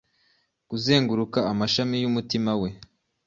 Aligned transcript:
Kuzenguruka 0.69 1.39
amashami 1.51 1.95
yumutima 2.03 2.51
we. 2.61 2.69